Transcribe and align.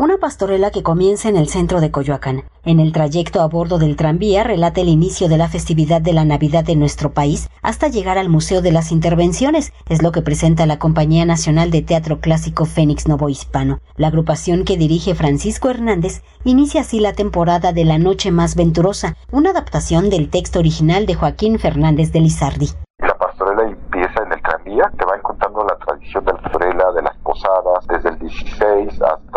Una 0.00 0.16
pastorela 0.16 0.70
que 0.70 0.82
comienza 0.82 1.28
en 1.28 1.36
el 1.36 1.46
centro 1.46 1.82
de 1.82 1.90
Coyoacán. 1.90 2.44
En 2.64 2.80
el 2.80 2.90
trayecto 2.90 3.42
a 3.42 3.48
bordo 3.48 3.78
del 3.78 3.96
tranvía 3.96 4.42
relata 4.42 4.80
el 4.80 4.88
inicio 4.88 5.28
de 5.28 5.36
la 5.36 5.46
festividad 5.46 6.00
de 6.00 6.14
la 6.14 6.24
Navidad 6.24 6.64
de 6.64 6.74
nuestro 6.74 7.12
país 7.12 7.50
hasta 7.60 7.88
llegar 7.88 8.16
al 8.16 8.30
Museo 8.30 8.62
de 8.62 8.72
las 8.72 8.92
Intervenciones, 8.92 9.74
es 9.90 10.02
lo 10.02 10.10
que 10.10 10.22
presenta 10.22 10.64
la 10.64 10.78
Compañía 10.78 11.26
Nacional 11.26 11.70
de 11.70 11.82
Teatro 11.82 12.20
Clásico 12.20 12.64
Fénix 12.64 13.08
Novo 13.08 13.28
Hispano. 13.28 13.80
La 13.96 14.06
agrupación 14.06 14.64
que 14.64 14.78
dirige 14.78 15.14
Francisco 15.14 15.68
Hernández 15.68 16.22
inicia 16.44 16.80
así 16.80 16.98
la 16.98 17.12
temporada 17.12 17.74
de 17.74 17.84
La 17.84 17.98
Noche 17.98 18.30
Más 18.30 18.56
Venturosa, 18.56 19.16
una 19.30 19.50
adaptación 19.50 20.08
del 20.08 20.30
texto 20.30 20.60
original 20.60 21.04
de 21.04 21.12
Joaquín 21.12 21.58
Fernández 21.58 22.10
de 22.10 22.20
Lizardi. 22.20 22.70
La 23.00 23.18
pastorela 23.18 23.64
empieza 23.64 24.22
en 24.22 24.32
el 24.32 24.40
tranvía, 24.40 24.90
te 24.98 25.04
van 25.04 25.20
contando 25.20 25.62
la 25.64 25.76
tradición 25.76 26.24
de 26.24 26.32
la 26.32 26.92
de 26.92 27.02
las 27.02 27.16
posadas, 27.18 27.86
desde 27.88 28.08
el 28.10 28.18
16 28.18 29.02
hasta 29.02 29.29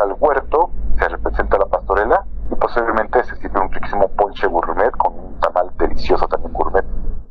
al 0.00 0.16
huerto, 0.18 0.70
se 0.98 1.08
representa 1.08 1.58
la 1.58 1.66
pastorela 1.66 2.24
y 2.50 2.54
posiblemente 2.54 3.22
se 3.24 3.36
sirve 3.36 3.60
un 3.60 3.70
riquísimo 3.70 4.08
ponche 4.08 4.46
gourmet 4.46 4.90
con 4.92 5.12
un 5.18 5.40
tamal 5.40 5.70
delicioso 5.78 6.26
también 6.26 6.52
gourmet. 6.52 6.84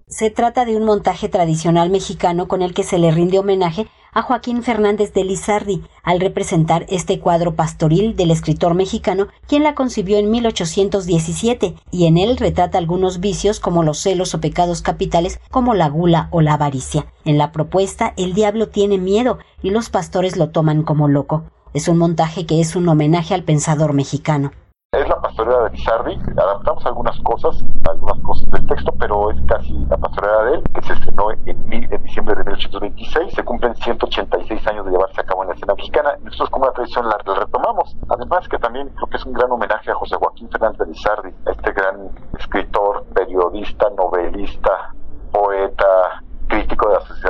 Se 0.08 0.32
trata 0.32 0.66
de 0.66 0.76
un 0.76 0.86
montaje 0.86 1.30
tradicional 1.30 1.92
mexicano 1.92 2.48
con 2.48 2.64
el 2.64 2.74
que 2.74 2.84
se 2.84 2.98
le 2.98 3.12
rinde 3.12 3.38
homenaje 3.38 3.88
a 4.12 4.24
Joaquín 4.24 4.64
Fernández 4.64 5.14
de 5.14 5.24
Lizardi 5.24 5.84
al 6.04 6.20
representar 6.20 6.86
este 6.90 7.20
cuadro 7.20 7.56
pastoril 7.56 8.16
del 8.16 8.32
escritor 8.32 8.74
mexicano, 8.74 9.28
quien 9.48 9.64
la 9.64 9.76
concibió 9.76 10.18
en 10.18 10.32
1817 10.32 11.76
y 11.92 12.08
en 12.08 12.18
él 12.18 12.38
retrata 12.38 12.80
algunos 12.80 13.20
vicios 13.20 13.60
como 13.60 13.84
los 13.84 14.00
celos 14.00 14.34
o 14.34 14.42
pecados 14.42 14.82
capitales 14.82 15.40
como 15.52 15.76
la 15.76 15.90
gula 15.90 16.28
o 16.32 16.42
la 16.42 16.54
avaricia. 16.54 17.06
En 17.24 17.38
la 17.38 17.52
propuesta, 17.52 18.14
el 18.18 18.34
diablo 18.34 18.70
tiene 18.70 18.98
miedo 18.98 19.38
y 19.62 19.70
los 19.70 19.92
pastores 19.92 20.38
lo 20.38 20.50
toman 20.50 20.82
como 20.82 21.08
loco. 21.08 21.44
Es 21.72 21.88
un 21.88 22.00
montaje 22.00 22.48
que 22.48 22.60
es 22.62 22.76
un 22.76 22.90
homenaje 22.90 23.36
al 23.36 23.44
pensador 23.44 23.94
mexicano. 23.94 24.52
Es 24.92 25.08
la 25.08 25.22
pastorela 25.22 25.66
de 25.66 25.70
Lizardi, 25.70 26.18
adaptamos 26.36 26.84
algunas 26.84 27.20
cosas, 27.20 27.64
algunas 27.88 28.20
cosas 28.24 28.50
del 28.50 28.66
texto, 28.66 28.92
pero 29.00 29.30
es 29.30 29.38
casi 29.48 29.74
la 29.88 29.98
pastorela 29.98 30.46
de 30.46 30.54
él, 30.56 30.64
que 30.74 30.82
se 30.82 30.94
estrenó 30.94 31.30
en, 31.32 31.72
en 31.72 32.04
diciembre 32.04 32.34
de 32.38 32.44
1826, 32.46 33.36
se 33.36 33.44
cumplen 33.44 33.76
186 33.76 34.66
años 34.66 34.86
de 34.86 34.92
llevarse 34.92 35.22
a 35.22 35.26
cabo 35.26 35.44
en 35.44 35.50
la 35.50 35.54
escena 35.54 35.76
mexicana, 35.76 36.18
nosotros 36.24 36.50
como 36.50 36.66
una 36.66 36.74
tradición 36.74 37.08
la, 37.08 37.18
retomamos, 37.36 37.96
además 38.10 38.50
que 38.50 38.58
también 38.58 38.90
creo 38.96 39.08
que 39.08 39.18
es 39.18 39.26
un 39.28 39.34
gran 39.34 39.52
homenaje 39.52 39.92
a 39.92 39.94
José 39.94 40.16
Joaquín 40.16 40.50
Fernández 40.50 40.80
de 40.80 40.88
Lizardi, 40.88 41.30
este 41.46 41.72
gran 41.72 42.10
escritor, 42.40 43.06
periodista, 43.14 43.92
novelista, 43.96 44.96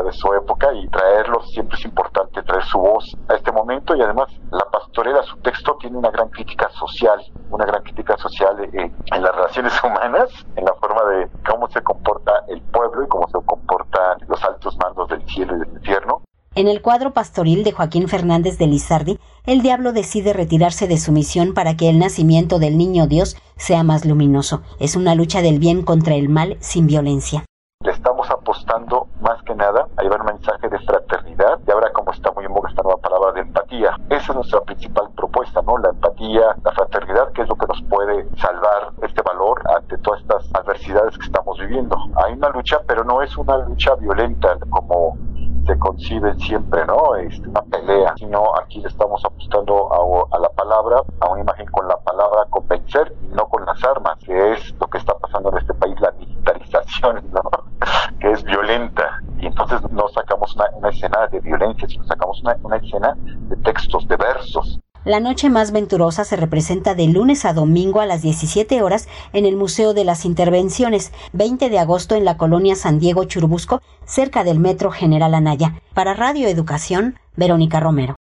de 0.10 0.14
su 0.18 0.34
época 0.34 0.74
y 0.74 0.88
traerlo 0.90 1.42
siempre 1.44 1.78
es 1.78 1.86
importante, 1.86 2.42
traer 2.44 2.64
su 2.64 2.80
voz 2.80 3.16
a 3.28 3.36
este 3.36 3.52
momento 3.52 3.96
y 3.96 4.02
además 4.02 4.28
la 4.52 4.66
pastorela, 4.72 5.22
su 5.24 5.38
texto 5.38 5.78
tiene 5.80 5.98
una 5.98 6.10
gran 6.10 6.30
crítica 6.30 6.70
social, 6.72 7.20
una 7.52 7.66
gran 7.66 7.84
crítica 7.84 8.18
social 8.18 8.56
eh, 8.64 8.92
en 9.14 9.22
las 9.22 9.36
relaciones 9.36 9.74
humanas, 9.84 10.30
en 10.56 10.66
la 10.66 10.74
forma 10.76 11.04
de 11.12 11.28
cómo 11.50 11.70
se 11.70 11.82
comporta 11.82 12.32
el 12.48 12.62
pueblo 12.62 13.04
y 13.04 13.08
cómo 13.08 13.28
se 13.28 13.46
comportan 13.46 14.18
los 14.28 14.44
altos 14.44 14.78
mandos 14.78 15.08
del 15.10 15.26
cielo 15.28 15.56
y 15.56 15.60
del 15.60 15.78
infierno. 15.78 16.22
En 16.56 16.68
el 16.68 16.82
cuadro 16.82 17.14
pastoril 17.14 17.64
de 17.64 17.72
Joaquín 17.72 18.08
Fernández 18.08 18.58
de 18.58 18.68
Lizardi, 18.68 19.20
el 19.46 19.62
diablo 19.62 19.94
decide 19.94 20.34
retirarse 20.34 20.88
de 20.88 20.98
su 20.98 21.12
misión 21.12 21.54
para 21.54 21.78
que 21.78 21.90
el 21.90 22.00
nacimiento 22.00 22.58
del 22.58 22.78
niño 22.78 23.06
Dios 23.06 23.38
sea 23.56 23.84
más 23.84 24.04
luminoso. 24.04 24.64
Es 24.80 24.96
una 24.96 25.14
lucha 25.14 25.42
del 25.42 25.60
bien 25.60 25.84
contra 25.84 26.16
el 26.16 26.28
mal 26.28 26.58
sin 26.60 26.88
violencia 26.88 27.46
le 27.82 27.92
estamos 27.92 28.30
apostando 28.30 29.08
más 29.22 29.42
que 29.44 29.56
nada 29.56 29.88
a 29.96 30.04
llevar 30.04 30.20
un 30.20 30.26
mensaje 30.26 30.68
de 30.68 30.78
fraternidad 30.80 31.62
y 31.66 31.72
ahora 31.72 31.94
como 31.94 32.12
está 32.12 32.30
muy 32.34 32.44
en 32.44 32.54
boga 32.54 32.68
esta 32.68 32.82
nueva 32.82 33.00
palabra 33.00 33.32
de 33.32 33.40
empatía. 33.40 33.96
Esa 34.10 34.34
es 34.34 34.36
nuestra 34.36 34.60
principal 34.60 35.10
propuesta, 35.16 35.62
¿no? 35.62 35.78
La 35.78 35.92
empatía, 35.92 36.58
la 36.62 36.72
fraternidad, 36.74 37.32
que 37.32 37.44
es 37.44 37.48
lo 37.48 37.56
que 37.56 37.68
nos 37.68 37.82
puede 37.84 38.28
salvar 38.36 38.92
este 39.02 39.22
valor 39.22 39.62
ante 39.78 39.98
todas 40.00 40.20
estas 40.20 40.50
adversidades 40.56 41.18
que 41.18 41.26
estamos 41.26 41.58
viviendo. 41.58 41.96
Hay 42.18 42.34
una 42.34 42.50
lucha, 42.50 42.82
pero 42.86 43.06
no 43.06 43.22
es 43.22 43.38
una 43.38 43.58
lucha 43.60 43.96
violenta 43.96 44.58
como 44.70 45.18
se 45.66 45.80
concibe 45.80 46.34
siempre, 46.36 46.86
¿no? 46.86 47.16
Es 47.16 47.40
una 47.40 47.62
pelea, 47.62 48.14
sino 48.18 48.44
aquí 48.58 48.82
le 48.82 48.90
estamos 48.90 49.24
apostando 49.24 49.94
a, 49.94 50.36
a 50.36 50.40
la 50.40 50.50
palabra, 50.50 51.02
a 51.22 51.30
una 51.30 51.42
imagen 51.42 51.68
con 51.68 51.88
la 51.88 51.96
palabra 51.98 52.46
convencer 52.50 53.16
y 53.22 53.28
no 53.28 53.48
con 53.48 53.66
las 53.66 53.82
armas, 53.86 54.18
que 54.26 54.49
escena 61.00 61.28
de 61.28 61.40
violencia, 61.40 61.88
sino 61.88 62.04
sacamos 62.06 62.42
una, 62.42 62.58
una 62.64 62.78
escena 62.78 63.16
de 63.24 63.56
textos, 63.58 64.08
de 64.08 64.18
versos. 64.18 64.80
La 65.06 65.22
noche 65.22 65.50
más 65.50 65.72
venturosa 65.72 66.26
se 66.26 66.36
representa 66.36 66.94
de 66.94 67.08
lunes 67.08 67.46
a 67.46 67.54
domingo 67.54 68.02
a 68.02 68.06
las 68.06 68.22
17 68.22 68.82
horas 68.82 69.08
en 69.32 69.46
el 69.46 69.56
Museo 69.56 69.94
de 69.94 70.04
las 70.04 70.26
Intervenciones, 70.26 71.14
20 71.32 71.70
de 71.70 71.80
agosto 71.80 72.16
en 72.16 72.26
la 72.26 72.36
colonia 72.36 72.76
San 72.76 73.00
Diego 73.00 73.24
Churubusco, 73.24 73.82
cerca 74.04 74.44
del 74.44 74.60
Metro 74.60 74.92
General 74.92 75.34
Anaya. 75.34 75.82
Para 75.94 76.14
Radio 76.14 76.50
Educación, 76.50 77.18
Verónica 77.38 77.80
Romero. 77.80 78.20